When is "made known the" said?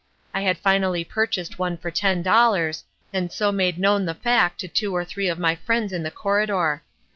3.51-4.15